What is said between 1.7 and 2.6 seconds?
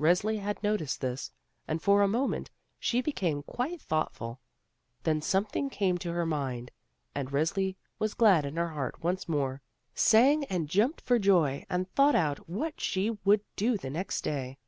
for a moment